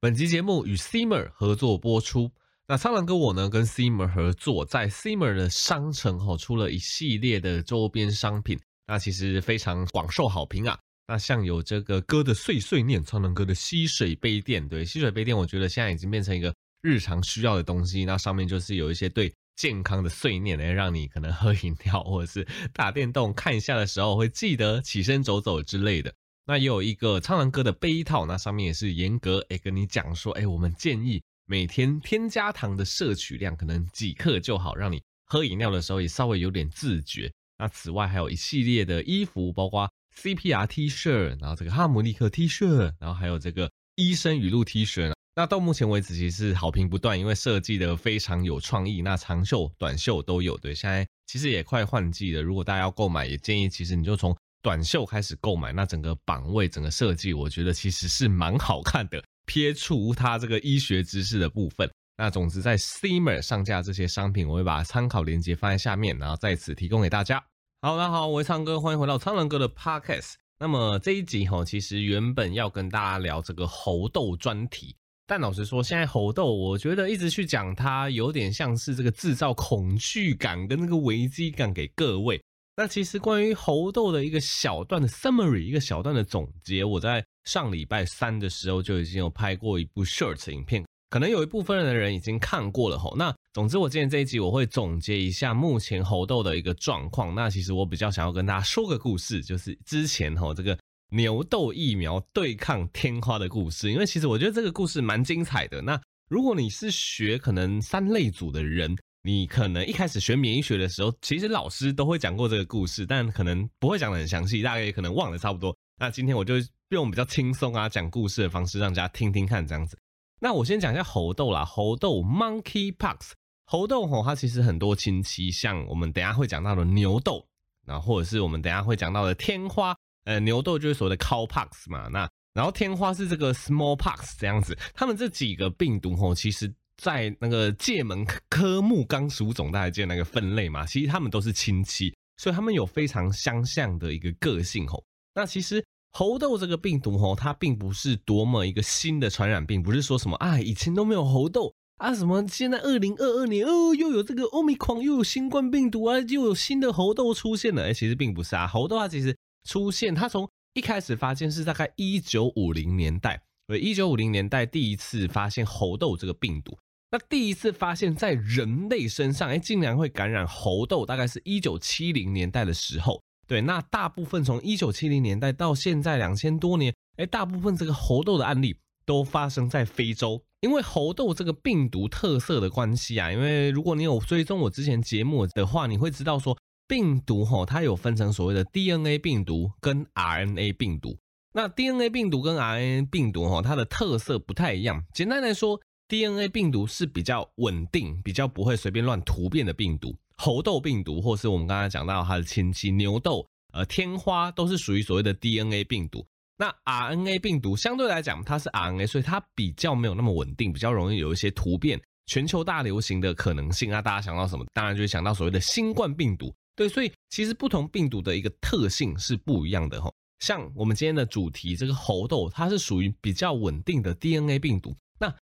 [0.00, 2.30] 本集节目与 Simmer 合作播出。
[2.68, 8.56] 那苍狼哥我呢，跟 Simmer 合作，在 Simmer 的商城吼出了一系列的周边商品，
[8.86, 10.78] 那其实非常广受好评啊。
[11.08, 18.04] 那像有这个哥的碎碎念，苍狼哥的吸水杯垫，对，吸水杯垫，我觉得现在已经变成一个日常需要的东西。
[18.04, 26.14] 那上面就是有一些对健康的碎念，来让你可能喝饮料或者是打电动看一下的时候，会记得起身走走之类的。
[26.48, 37.30] 那也有一个苍蓝鸽的杯套，那上面也是严格诶跟你讲说，诶我们建议每天添加糖的摄取量可能几克就好，让你喝饮料的时候也稍微有点自觉。
[37.58, 39.86] 那此外还有一系列的衣服，包括
[40.16, 45.12] CPR T 恤，然后这个哈姆尼克 T 恤，然后还有这个医生语录 T 恤。
[45.34, 50.56] 那到目前为止其实好评不断，因为设计的非常有创意，那长袖、短袖都有。
[50.56, 54.34] 对，现在其实也快换季了，如果大家要购买，也建议其实你就从。
[54.62, 59.22] 短袖开始购买，那整个版位、整个设计，我觉得其实是蛮好看的。
[59.46, 67.42] 撇除它这个医学知识的部分，那总之在 Steamer 上架这些商品，我会把参考链接放在下面，然后在此提供给大家。
[67.80, 70.34] 好，大家好，我是苍哥，欢迎回到苍蓝鸽的 Podcast。
[70.58, 74.96] 那么这一集哈，其实原本要跟大家聊这个猴痘专题，
[75.26, 82.42] 但老实说，现在猴痘，我觉得一直去讲它，有点像是这个制造恐惧感跟那个危机感给各位。
[82.78, 93.16] 那其实关于猴痘的一个小段的 summary，一个小段的总结，我在上礼拜三的时候就已经有拍过一部 short 影片，可能有一部分的人已经看过了吼。
[93.16, 97.34] 那总之，我今天这一集我会总结一下目前猴痘的一个状况。
[97.34, 100.78] 那其实我比较想要跟大家说个故事，就是之前吼这个
[101.10, 105.82] 牛痘疫苗对抗天花的故事，因为其实我觉得这个故事蛮精彩的。
[105.82, 115.76] 那如果你是学可能三类组的人，你可能一开始学免疫学的时候，其实老师都会讲过这个故事，但可能不会讲得很详细，大概也可能忘了差不多。
[115.98, 116.54] 那今天我就
[116.90, 119.98] 用比较轻松啊讲故事的方式，让大家听听看这样子。
[120.40, 123.32] 那我先讲一下猴痘啦，猴痘 （Monkeypox）。
[123.66, 127.44] 猴痘吼，它其实很多亲戚，像我们等下会讲到的牛痘，
[127.86, 129.94] 然后或者是我们等下会讲到的天花。
[130.24, 134.78] 呃，牛痘就是所谓的 Cowpox 嘛，那然后天花是这个 Smallpox 这样子。
[134.94, 136.72] 他们这几个病毒吼，其实。
[137.00, 140.84] 在那个界门科目纲属种，大家记得那个分类嘛？
[140.84, 145.04] 其实他们都是亲戚，所以他们有非常相像的一个个性吼。
[145.34, 157.84] 那其实猴痘这个病毒吼，它并不是多么一个新的传染病，不是说什么啊以前都没有猴痘啊，什么现在二零二二年哦又有这个欧米狂，又有新冠病毒啊，又有新的猴痘出现了。
[157.84, 159.36] 哎，其实并不是啊，猴痘它其实
[159.68, 166.76] 出现，它从一开始发现是大概一九五零年代，对，一九五零年代第一次发现猴痘这个病毒。
[167.10, 173.22] 那第一次发现，在人类身上，哎，竟然会感染猴痘，大概是一九七零年代的时候。
[173.46, 178.76] 对，那大部分从一九七零年代到现在两千多年，哎，大部分这个猴痘的案例
[179.06, 180.42] 都发生在非洲。
[180.60, 191.16] 因为猴痘这个病毒特色的关系啊，因为如果你有追踪我之前节目的话，你会知道说，病毒吼，它有分成所谓的 DNA 病毒跟 RNA 病毒。
[191.54, 195.02] 那 DNA 病毒跟 RNA 病毒吼，它的特色不太一样。
[195.14, 206.26] 简单来说，DNA 病毒是比较稳定、比较不会随便乱突变的病毒，猴痘病毒或是我们刚才讲到它的亲戚牛痘、呃天花都是属于所谓的 DNA 病毒。
[206.56, 214.02] 那 RNA 病毒相对来讲它是 RNA，所以它比较没有那么稳定，比较容易有一些突变、全球大流行的可能性啊。
[214.02, 214.66] 大家想到什么？
[214.72, 216.52] 当然就会想到所谓的新冠病毒。
[216.74, 220.10] 对，所以其实不同病毒的一个特性是不一样的哈。
[220.40, 224.96] 像我们今天的主题这个猴痘，它是属于比较稳定的 DNA 病毒。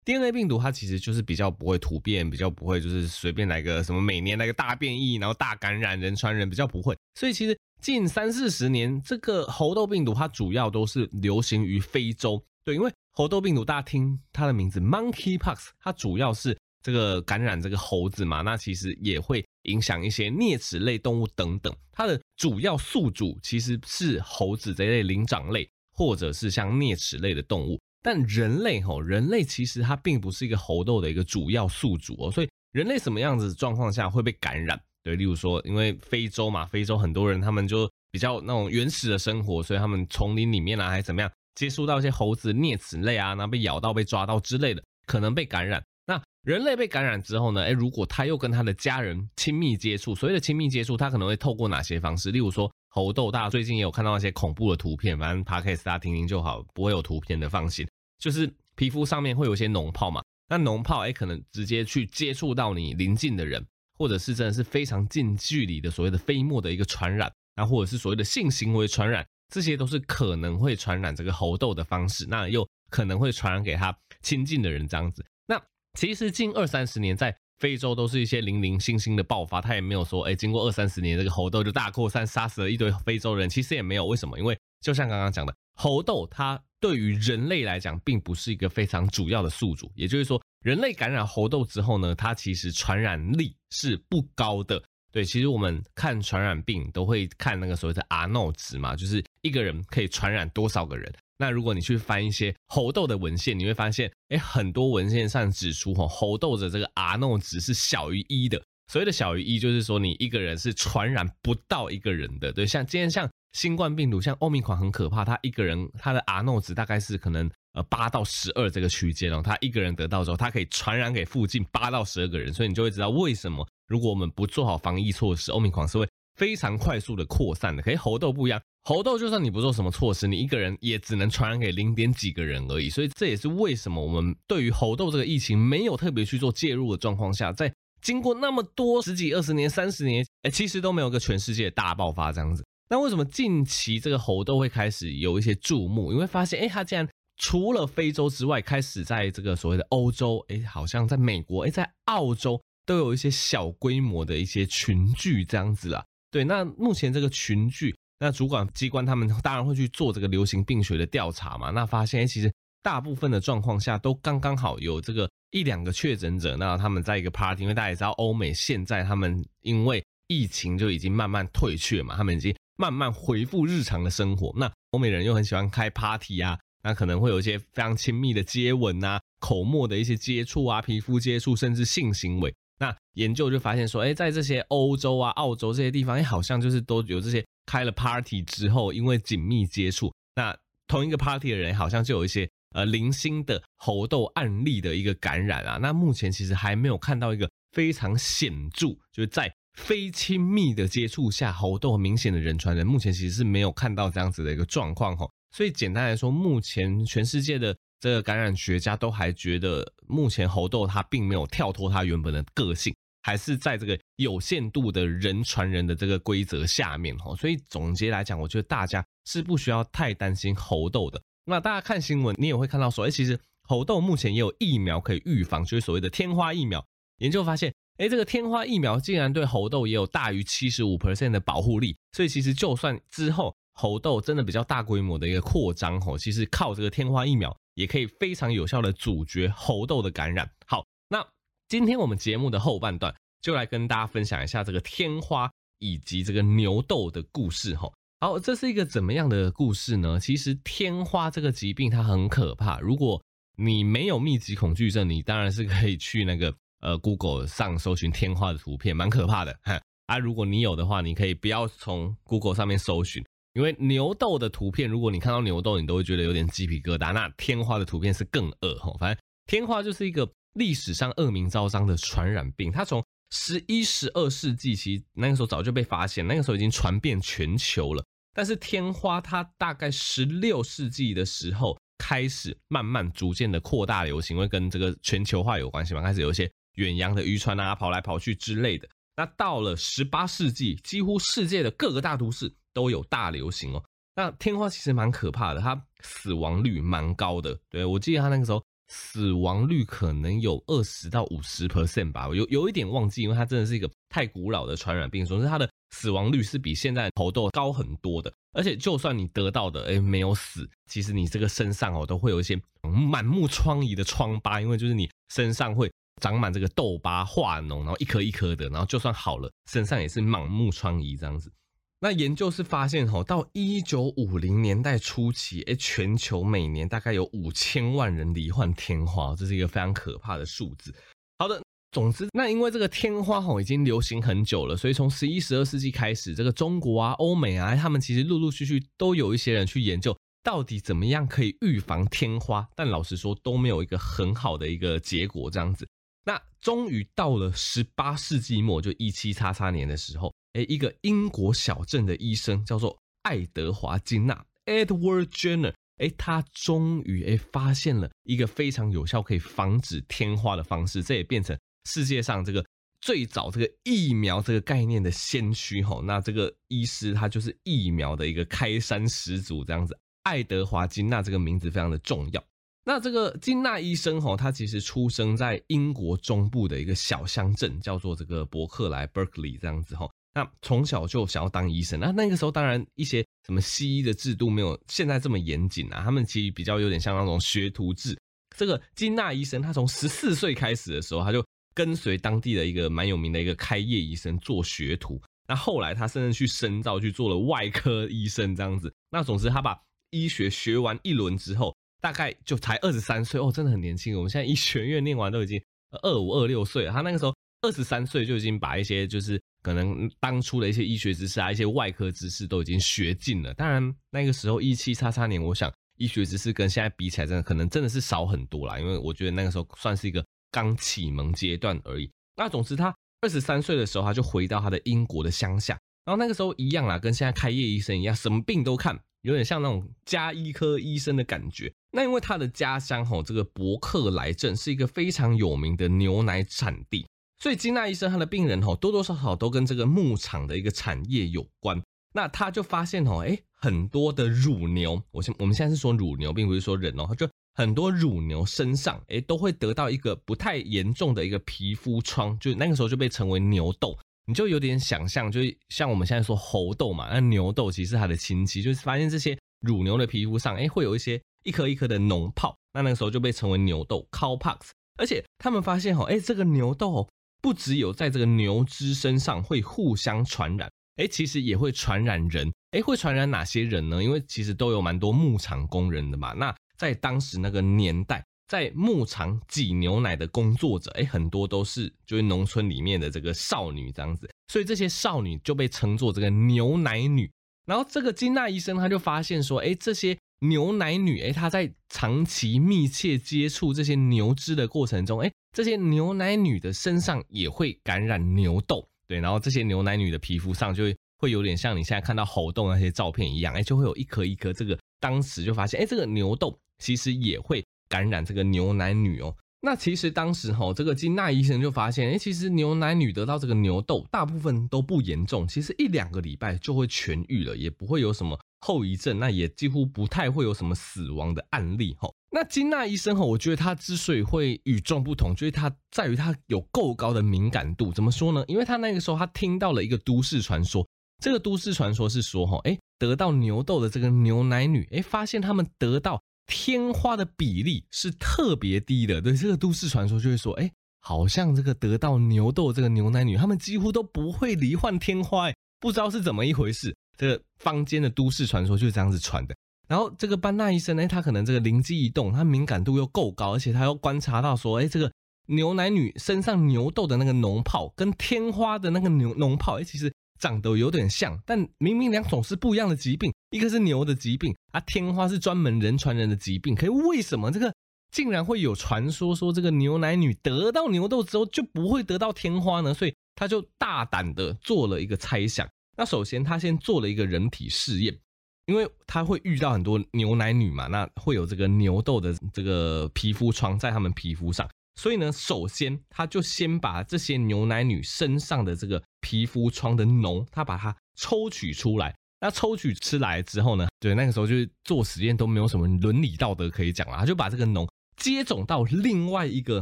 [0.05, 6.97] DNA 病毒它其实就是比较不会突变，比较不会就是随便来个什么每年来个大变异，然后大感染人传人，比较不会。
[7.15, 12.43] 所以其实近三四十年，这个猴痘病毒它主要都是流行于非洲。
[12.65, 21.73] 对，因为猴痘病毒大家听它的名字 Monkeypox，它主要是这个感染这个猴子嘛，那其实也会影响一些啮齿类动物等等。
[21.93, 27.79] 它的主要宿主其实是猴子这类灵长类，或者是像啮齿类的动物。
[28.03, 34.81] 但人类吼，人类其实它并不是一个猴痘的一个主要宿主哦，所以人类什么样子状况下会被感染？
[35.05, 45.83] 对，例如说，因为非洲嘛，非洲很多人他们就比较那种原始的生活，所以他们丛林里面啊，还是怎么样，接触到一些猴子啮齿类啊，然后被咬到、被抓到之类的，可能被感染。
[46.07, 47.63] 那人类被感染之后呢？
[47.63, 52.33] 诶，如果他又跟他的家人亲密接触，所谓的亲密接触，他可能会透过哪些方式？
[52.33, 52.69] 例如说。
[52.95, 57.89] 猴痘，大家最近也有看到那些恐怖的图片，反正 Podcast 大家听听就好，不会有图片的，放心。
[58.23, 63.61] 就是皮肤上面会有些脓泡嘛，那脓泡哎，可能直接去接触到你邻近的人，
[63.99, 73.93] 或者是真的是非常近距离的所谓的飞沫的一个传染，那或者是所谓的性行为传染，这些都是可能会传染这个猴痘的方式，那又可能会传染给他
[74.23, 75.27] 亲近的人这样子。
[75.49, 75.61] 那
[75.99, 83.49] 其实近二三十年在非洲都是一些零零星星的爆发，他也没有说，哎，经过二三十年这个猴痘就大扩散，杀死了一堆非洲人。
[83.49, 84.39] 其实也没有，为什么？
[84.39, 89.91] 因为就像刚刚讲的，猴痘它对于人类来讲，并不是一个非常主要的宿主。
[89.95, 94.83] 也就是说，人类感染猴痘之后呢，它其实传染力是不高的。
[95.13, 101.13] 对，其实我们看传染病都会看那个所谓的 R 0值嘛，就是一个人可以传染多少个人。
[101.37, 108.63] 那如果你去翻一些猴痘的文献，你会发现，哎，很多文献上指出，吼，猴痘的这个 R 0值是小于一的。
[108.91, 112.53] 所谓的小于一，就是说你一个人是传染不到一个人的。
[112.53, 127.83] 对，像今天像新冠病毒，像欧米狂很可怕，他一个人他的 R 0值大概是可能呃八到十二这个区间哦，他一个人得到之后，他可以传染给附近八到十二个人，所以你就会知道为什么如果我们不做好防疫措施，欧米狂是会非常快速的扩散的。
[127.83, 128.61] 可是猴痘不一样。
[128.85, 132.91] 猴痘就算你不做什么措施，你一个人也只能传染给零点几个人而已。
[132.91, 142.65] 所以这也是为什么我们对于猴痘这个疫情没有特别去做介入的状况下，在经过那么多十几、二十年、三十年，哎，其实都没有个全世界大爆发这样子。
[142.93, 146.13] 那为什么近期这个猴痘会开始有一些注目？
[146.13, 147.09] 因为发现，哎，它竟然
[147.39, 156.05] 除了非洲之外，开始在这个所谓的欧洲，哎，好像在美国，哎，在澳洲都有一些小规模的一些群聚这样子啊。
[156.31, 157.97] 对，那目前这个群聚。
[158.19, 162.53] 那主管机关他们当然会去做这个流行病学的调查嘛，那发现哎其实
[162.83, 174.53] 大部分的状况下都刚刚好有这个一两个确诊者，那他们在一个 party，因为大家也知道欧美现在他们因为疫情就已经慢慢退却嘛，他们已经慢慢恢复日常的生活。
[174.57, 182.53] 那欧美人又很喜欢开 party 啊，那可能会有一些非常亲密的接吻啊、口沫的一些接触啊、皮肤接触，甚至性行为。
[182.81, 187.45] 那研究就发现说，哎，在这些欧洲啊、澳洲这些地方，哎，好像就是都有这些。
[187.65, 190.55] 开了 party 之后，因为紧密接触，那
[190.89, 195.79] 同一个 party 的人好像就有一些呃零星的猴痘案例的一个感染啊。
[195.81, 205.29] 那目前其实还没有看到一个非常显著，就是在非亲密的接触下猴痘明显的人传人，目前其实是没有看到这样子的一个状况哈。
[205.51, 212.95] 所以简单来说，目前全世界的这个感染学家都还觉得，目前猴痘它并没有跳脱它原本的个性。
[213.25, 221.23] 还是在这个有限度的人传人的这个规则下面哈，所以总结来讲，我觉得大家是不需要太担心猴痘的。
[221.45, 223.39] 那大家看新闻，你也会看到说，哎，其实
[223.69, 226.85] 猴痘目前也有疫苗可以预防，就是所谓的天花疫苗。
[227.19, 231.97] 研究发现，哎，这个天花疫苗竟然对猴痘也有大于七十五 percent 的保护力。
[232.11, 240.51] 所以其实就算之后猴痘真的比较大规模的一个扩张吼，其实靠这个天花疫苗也可以非常有效的阻绝猴痘的感染。
[240.67, 241.25] 好，那。
[241.69, 247.95] 今天我们节目的后半段就来跟大家分享一下这个天花以及这个牛痘的故事吼。
[248.21, 250.21] 好，这是一个怎么样的故事呢？
[250.21, 253.23] 其实天花这个疾病它很可怕，如果
[253.57, 259.81] 你没有密集恐惧症，你当然是可以去那个呃 Google 上搜寻天花的图片，蛮可怕的哈。
[260.07, 263.25] 啊，如果你有的话，你可以不要从 Google 上面搜寻，
[263.55, 267.15] 因为牛痘的图片，如果你看到牛痘，你都会觉得有点鸡皮疙瘩。
[267.15, 270.31] 那天花的图片是更恶哈，反正天花就是一个。
[270.57, 278.05] 历史上恶名昭彰的传染病，它从十一、十二世纪其实那个时候早就被发现，那个时候已经传遍全球了。
[278.35, 288.89] 但是天花它大概十六世纪的时候开始慢慢逐渐的扩大流行，因为跟这个全球化有关系嘛，开始有一些远洋的渔船啊跑来跑去之类的。
[289.17, 293.83] 那到了十八世纪，几乎世界的各个大都市都有大流行哦。
[294.15, 297.59] 那天花其实蛮可怕的，它死亡率蛮高的。
[297.71, 298.63] 对，我记得它那个时候。
[298.95, 308.31] 死亡率可能有二十到五十 percent 吧，有有一点忘记，因为它真的是一个太古老的传染病，所以它的死亡率是比现在猴痘高很多的。
[308.53, 321.53] 而且就算你得到的，哎，没有死，其实你这个身上哦都会有一些满目疮痍的疮疤，因为就是你身上会长满这个痘疤化脓，然后一颗一颗的，然后就算好了，身上也是满目疮痍这样子。
[322.01, 330.93] 那研究是发现，吼，到一九五零年代初期，诶，全球每年大概有五千万人罹患天花，这是一个非常可怕的数字。
[331.39, 345.87] 好的，总之，那因为这个天花吼已经流行很久了，所以从十一、十二世纪开始，这个中国啊、欧美啊，他们其实陆陆续续都有一些人去研究，到底怎么样可以预防天花，但老实说都没有一个很好的一个结果，这样子。
[346.25, 350.33] 那终于到了十八世纪末，就一七叉叉年的时候。
[350.55, 355.73] 诶，一个英国小镇的医生叫做爱德华金纳 （Edward Jenner）。
[355.97, 362.65] 诶，他终于诶发现了一个非常有效可以防止天花的方式，这也变成世界上这个
[363.01, 366.03] 最早这个疫苗这个概念的先驱吼。
[366.03, 369.99] 那这个医师他就是疫苗的一个开山始祖，这样子。
[370.25, 372.45] 爱德华金纳这个名字非常的重要。
[372.85, 380.09] 那这个金纳医生哈，他其实出生在英国中部的一个小乡镇，叫做这个伯克莱 （Berkeley） 这样子哈。
[380.35, 388.19] 那从小就想要当医生，那那个时候当然一些什么西医的制度没有现在这么严谨啊，他们其实比较有点像那种学徒制。
[388.57, 395.23] 这个金纳医生他从十四岁开始的时候，他就跟随当地的一个蛮有名的一个开业医生做学徒。
[395.47, 398.93] 那后来他甚至去深造去做了外科医生这样子。
[399.09, 399.79] 那总之他把
[400.11, 401.72] 医学学完一轮之后。
[402.03, 404.15] 大概就才二十三岁哦，真的很年轻。
[404.17, 405.63] 我们现在医学院念完都已经
[406.03, 407.33] 二五二六岁了，他那个时候
[407.63, 413.55] 二十三岁就已经把一些就是可能当初的一些医学知识啊、一些外科知识都已经学尽了。
[413.55, 418.81] 当然那个时候一七叉叉年，我想医学知识跟现在比起来，真的可能真的是少很多啦。
[418.81, 422.11] 因为我觉得那个时候算是一个刚启蒙阶段而已。
[422.37, 428.99] 那总之他二十三岁的时候，他就回到他的英国的乡下，然后那个时候一样啦，跟现在开业医生一样，什么病都看。
[429.23, 431.73] 有点像那种家医科医生的感觉。
[431.93, 437.07] 那因为他的家乡吼，这个伯克莱镇是一个非常有名的牛奶产地，
[437.39, 441.83] 所以金纳医生他的病人吼多多少少都跟这个牧场的一个产业有关。
[442.15, 453.97] 那他就发现吼，哎，很多的乳牛，我现我们现在是说乳牛，并不是说人哦，就很多乳牛身上哎都会得到一个不太严重的一个皮肤疮，就那个时候就被称为牛痘。
[454.27, 464.59] 你就有点想象，就是像我们现在说猴痘嘛，那牛痘其实是它的亲戚，就是发现这些乳牛的皮肤上，哎，会有一些一颗一颗的脓泡，那那个时候就被称为牛痘 （cowpox）。
[464.97, 467.09] 而且他们发现，哈，哎，这个牛痘
[467.41, 472.53] 不只有在这个牛只身上会互相传染，哎，其实也会传染人。
[472.71, 474.03] 哎，会传染哪些人呢？
[474.03, 476.33] 因为其实都有蛮多牧场工人的嘛。
[476.33, 478.25] 那在当时那个年代。
[478.53, 487.31] 在牧场挤牛奶的工作者，哎，很多都是就是农村里面的这个少女这样子，所以这些少女就被称作这个牛奶女。
[487.65, 504.53] 然后这个金纳医生他就发现说，哎，这些牛奶女，哎，她在长期密切接触这些牛只的过程中，哎，这些牛奶女的身上也会感染牛痘，对，然后这些牛奶女的皮肤上就会会有点像你现在看到猴痘那些照片一样，哎，就会有一颗一颗。
[504.53, 507.65] 这个当时就发现，哎，这个牛痘其实也会。
[507.93, 522.11] 感染这个牛奶女哦，那其实当时哈，这个金纳医生就发现，哎，其实牛奶女得到这个牛痘，大部分都不严重，其实一两个礼拜就会痊愈了，也不会有什么后遗症，那也几乎不太会有什么死亡的案例哈。
[522.31, 527.93] 那金纳医生哈，我觉得他之所以会与众不同，就是他在于他有够高的敏感度。
[527.93, 528.43] 怎么说呢？
[528.49, 530.89] 因为他那个时候他听到了一个都市传说，
[531.23, 536.23] 这个都市传说是说哈，哎，得到牛痘的这个牛奶女，哎，发现他们得到。
[536.47, 540.71] 天花的比例是特别低的，对，这个都市传说就会说，哎，
[541.01, 546.95] 好像这个得到牛痘这个牛奶女，她们几乎都不会罹患天花，哎，不知道是怎么一回事。
[547.17, 549.55] 这个坊间的都市传说就是这样子传的。
[549.89, 555.13] 然后这个班纳医生呢，他可能这个灵机一动，他敏感度又够高，而且他又观察到说，哎，这个
[555.47, 560.13] 牛奶女身上牛痘的那个脓泡跟天花的那个牛脓泡，哎，其实。
[560.43, 566.75] 长得有点像，但明明两种是不一样的疾病，一个是牛的疾病啊，天花是专门人传人的疾病。
[566.75, 567.73] 可是为什么这个
[568.11, 572.93] 竟然会有传说说这个牛奶女得到牛痘之后就不会得到天花呢？
[572.93, 575.65] 所以他就大胆的做了一个猜想。
[575.97, 578.19] 那首先他先做了一个人体试验，
[578.67, 584.69] 因为他会遇到很多牛奶女嘛，那会有这个牛痘的这个皮肤疮在他们皮肤上。
[584.97, 592.15] 所以呢，首先他就先把这些牛奶女身上的这个皮肤疮的脓，他把它抽取出来。
[592.39, 599.81] 那抽取出来之后呢，对，那个时候就是做实验都没有什么伦理道德可以讲了，他就把这个脓接种到另外一个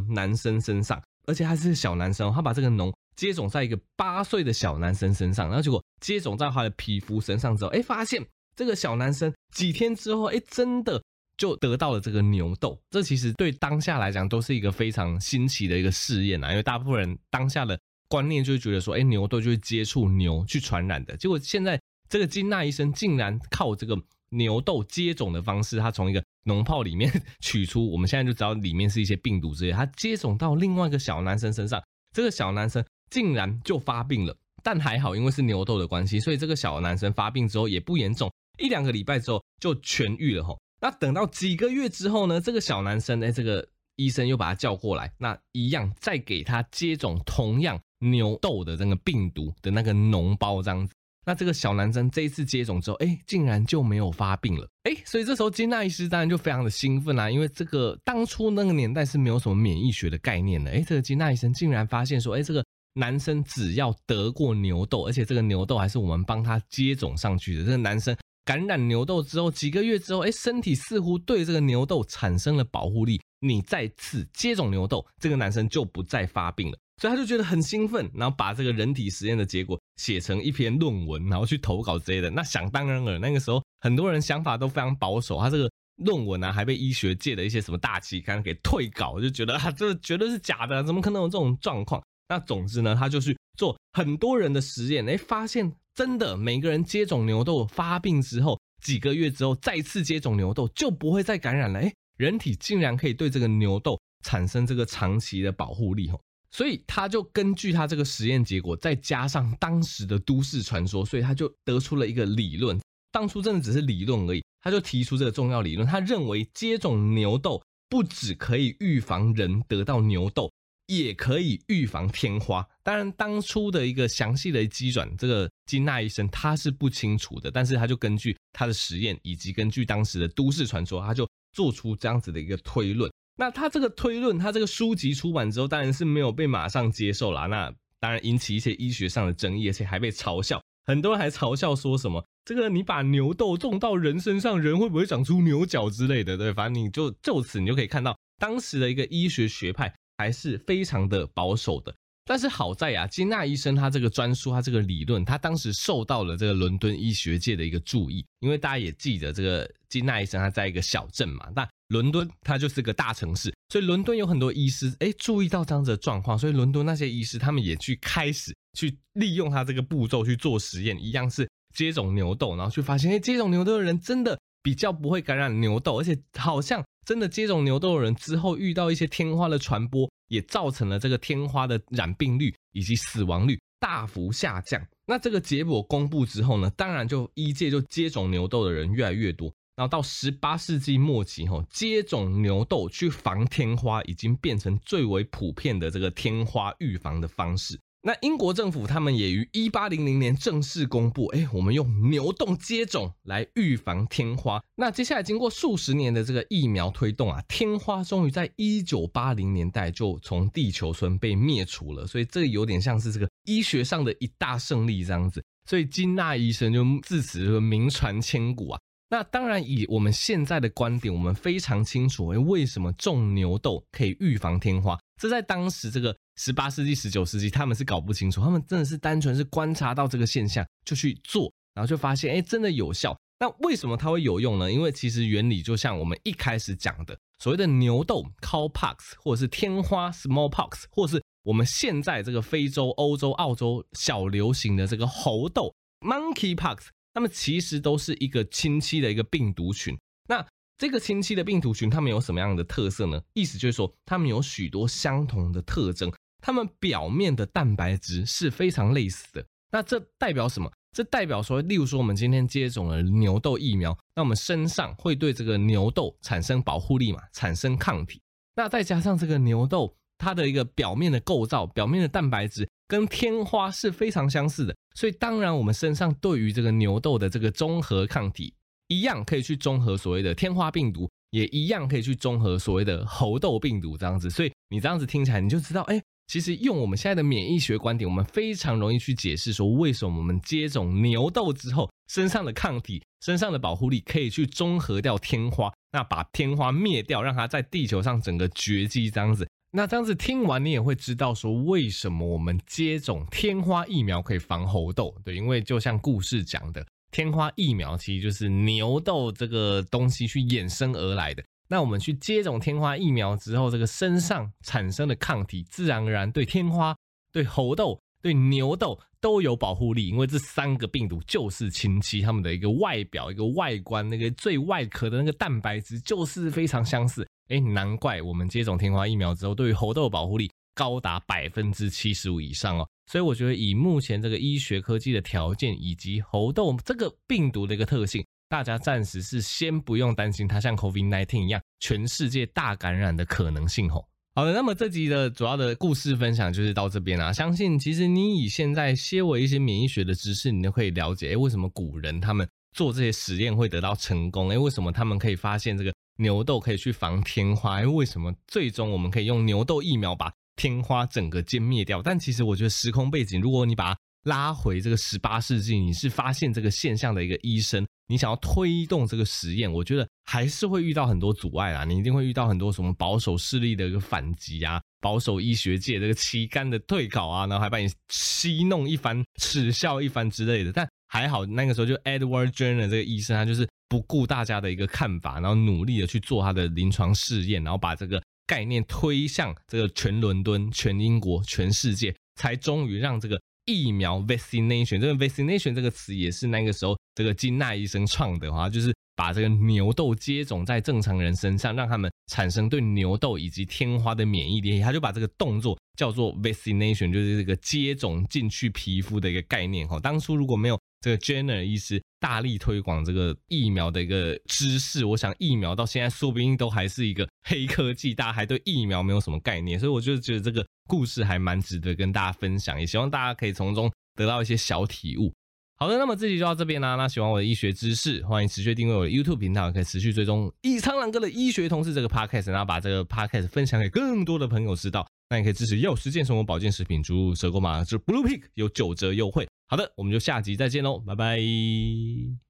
[0.10, 11.02] 男生身上，而且他是小男生，他把这个脓接种在一个八岁的小男生身上，然后结果接种在他的皮肤身上之后，哎，发现这个小男生几天之后，哎，真的。
[11.38, 21.16] 就得到了这个牛痘，这其实对当下来讲都是一个非常新奇的一个试验啊，因为大部分人当下的观念就会觉得说，哎，牛痘就是接触牛去传染的。
[21.16, 23.96] 结果现在这个金纳医生竟然靠这个
[24.30, 34.36] 牛痘接种的方式，他从一个脓泡里面取出，我们现在就知道里面是一些病毒之类，他接种到另外一个小男生身上，这个小男生竟然就发病了。
[34.62, 40.60] 但还好，因为是牛痘的关系，所以这个小男生发病之后也不严重，一两个礼拜之后就痊愈了吼。
[40.82, 42.40] 那等到几个月之后呢？
[42.40, 50.92] 这个小男生，哎，这个医生又把他叫过来，那一样再给他接种同样牛痘的这个病毒的那个脓包这样子。
[51.26, 54.66] 那这个小男生这一次接种之后，哎，竟然就没有发病了。
[54.84, 60.70] 哎，所以这时候金纳医师当然就非常的兴奋啦，因为这个当初那个年代是没有什么免疫学的概念的。
[60.70, 62.64] 哎，这个金纳医生竟然发现说，哎，这个
[62.94, 68.16] 男生只要得过牛痘，而且这个牛痘还是我们帮他接种上去的，这个男生。
[68.46, 76.78] 感染牛痘之后几个月之后，哎，身体似乎对这个牛痘产生了保护力，你再次接种牛痘，这个男生就不再发病了。
[77.00, 82.28] 所以他就觉得很兴奋，然后把这个人体实验的结果写成一篇论文，然后去投稿之类的。
[82.28, 85.70] 那想当然了，那个时候很多人想法都非常保守，他这个
[86.04, 92.02] 论文啊还被医学界的一些什么大期刊给退稿，就觉得啊这绝对是假的，怎么可能有这种状况？
[92.28, 106.20] 那总之呢，他就去做很多人的实验，哎，发现真的每个人接种牛痘发病之后几个月之后再次接种牛痘就不会再感染了，哎，人体竟然可以对这个牛痘产生这个长期的保护力，吼。
[106.50, 112.78] 所以他就根据他这个实验结果，再加上当时的都市传说，所以他就得出了一个理论。
[113.12, 115.86] 当初真的只是理论而已，他就提出这个重要理论。
[115.86, 120.50] 他认为接种牛痘不只可以预防人得到牛痘，
[120.86, 122.64] 也可以预防天花。
[122.82, 133.10] 当然，当初的一个详细的机转，这个金纳医生他是不清楚的，但是他就根据他的实验以及根据当时的都市传说，他就做出这样子的一个推论。
[133.40, 137.46] 那他这个推论，他这个书籍出版之后，当然是没有被马上接受啦。
[137.46, 140.62] 那当然引起一些医学上的争议，而且还被嘲笑。
[140.84, 151.94] 很多人还嘲笑说什么：“这个你把牛痘种到人身上，人会不会长出牛角之类的？”对，反正你就就此你就可以看到，当时的一个医学学派还是非常的保守的。
[152.26, 161.66] 但是好在啊，金纳医生他这个专书，他这个理论，他当时受到了这个伦敦医学界的一个注意，因为大家也记得这个金纳医生他在一个小镇嘛，那。
[161.90, 184.80] 伦敦它就是个大城市，所以伦敦有很多医师哎，注意到这样子的状况，所以伦敦那些医师他们也去开始去利用他这个步骤去做实验，一样是接种牛痘，然后去发现哎，接种牛痘的人真的比较不会感染牛痘，而且好像真的接种牛痘的人之后遇到一些天花的传播，也造成了这个天花的染病率以及死亡率大幅下降。
[185.06, 189.52] 那这个结果公布之后呢，当然就医界就接种牛痘的人越来越多。
[189.80, 197.80] 然后到十八世纪末期，吼，接种牛痘去防天花已经变成最为普遍的这个天花预防的方式。
[198.02, 204.62] 那英国政府他们也于一八零零年正式公布，哎，我们用牛痘接种来预防天花。
[204.74, 212.06] 那接下来经过数十年的这个疫苗推动啊，天花终于在一九八零年代就从地球村被灭除了。
[212.06, 215.42] 所以这有点像是这个医学上的一大胜利这样子。
[215.64, 218.78] 所以金纳医生就自此就名传千古啊。
[219.12, 224.96] 那当然，以我们现在的观点，我们非常清楚，诶，为什么种牛痘可以预防天花？
[225.20, 233.18] 这在当时这个十八世纪、十九世纪，他们是搞不清楚，他们真的是单纯是观察到这个现象就去做，然后就发现，诶，真的有效。
[233.40, 234.70] 那为什么它会有用呢？
[234.70, 245.74] 因为其实原理就像我们一开始讲的，所谓的牛痘 （cowpox） 或者是天花 （smallpox），或是我们现在这个非洲、欧洲、澳洲小流行的这个猴痘
[246.06, 246.90] （monkeypox）。
[247.12, 249.96] 它们其实都是一个亲戚的一个病毒群。
[250.28, 250.46] 那
[250.78, 253.20] 这个亲戚的病毒群，它们有什么样的特色呢？
[253.34, 259.44] 意思就是说，它们有许多相同的特征，它们表面的蛋白质是非常类似的。
[259.72, 260.70] 那这代表什么？
[260.92, 268.20] 这代表说，例如说，我们今天接种了牛痘疫苗，那我们身上会对这个牛痘产生保护力嘛，产生抗体。
[268.56, 272.68] 那再加上这个牛痘，它的一个表面的构造，表面的蛋白质。
[272.86, 278.52] 跟天花是非常相似的，所以当然我们身上对于这个牛痘的这个中和抗体
[278.88, 284.28] 一样可以去中和所谓的天花病毒，也一样可以去中和所谓的猴痘病毒这样子。
[284.28, 299.46] 所以你这样子听起来，你就知道，哎，其实用我们现在的免疫学观点，我们非常容易去解释说，为什么我们接种牛痘之后，身上的抗体、身上的保护力可以去中和掉天花，那把天花灭掉，让它在地球上整个绝迹这样子。
[299.72, 305.14] 那这样子听完，你也会知道说，为什么我们接种天花疫苗可以防猴痘？
[305.24, 311.44] 对，因为就像故事讲的，天花疫苗其实就是牛痘这个东西去衍生而来的。
[311.68, 316.96] 那我们去接种天花疫苗之后，这个身上产生的抗体，自然而然对天花、
[317.32, 327.26] 对猴痘、对牛痘都有保护力，因为这三个病毒就是亲戚，他们的一个外表、一个外观，那个最外壳的那个蛋白质就是非常相似。
[327.48, 332.88] 哎，难怪我们接种天花疫苗之后，对于猴痘保护力高达百分之七十五以上哦。
[333.06, 344.06] 所以我觉得，以目前这个医学科技的条件，以及猴痘这个病毒的一个特性，大家暂时是先不用担心它像 COVID-19 一样全世界大感染的可能性吼。
[344.34, 347.32] 好的，那么这集的主要的故事分享就是到这边啦。
[347.32, 354.48] 相信其实你以现在些微一些免疫学的知识，你都可以了解，哎，为什么古人他们做这些实验会得到成功？
[354.50, 355.92] 哎，为什么他们可以发现这个？
[356.16, 362.02] 牛痘可以去防天花，哎为什么最终我们可以用牛痘疫苗把天花整个歼灭掉？
[362.02, 380.72] 但其实我觉得时空背景，如果你把它拉回这个十八世纪，你是发现这个现象的一个医生，你想要推动这个实验，我觉得还是会遇到很多阻碍啊，你一定会遇到很多什么保守势力的一个反击啊，保守医学界这个旗杆的退稿啊，然后还把你戏弄一番、耻笑一番之类的。
[380.72, 393.40] 但还好那个时候就 Edward Jenner 这个医生，他就是不顾大家的一个看法，然后努力的去做他的临床试验，然后把这个概念推向这个全伦敦、全英国、全世界，才终于让这个。
[393.70, 404.80] 疫苗 vaccination，这个 vaccination 这个词也是那个时候这个金奈医生创的哈，就是把这个牛痘接种在正常人身上，让他们产生对牛痘以及天花的免疫力。
[404.80, 409.86] 他就把这个动作叫做 vaccination，就是这个接种进去皮肤的一个概念。
[409.86, 419.78] 哈，当初如果没有这个 Jenner 医师大力推广这个疫苗的一个知识，我想疫苗到现在说不定都还是一个黑科技，大家还对疫苗没有什么概念。
[419.78, 420.66] 所以我就觉得这个。
[420.90, 425.32] 故事还蛮值得跟大家分享，也希望大家可以从中得到一些小体悟。
[425.76, 426.96] 好的，那么这集就到这边啦。
[426.96, 435.06] 那喜欢我的医学知识，欢迎持续订阅我的 YouTube 频道，可以持续追踪医苍狼哥的医学同事这个 Podcast，然后把这个 Podcast 分享给更多的朋友知道。
[435.28, 439.48] 那你可以支持药师健生活保健食品，输入折扣码是 Blue Pick 有九折优惠。
[439.70, 442.49] 好的，我们就下集再见喽，拜拜。